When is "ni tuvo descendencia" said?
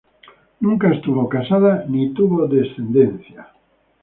1.87-3.49